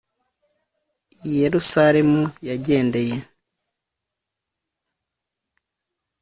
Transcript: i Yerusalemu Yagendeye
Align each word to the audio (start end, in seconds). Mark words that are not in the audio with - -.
i 1.27 1.31
Yerusalemu 1.41 2.21
Yagendeye 2.47 3.17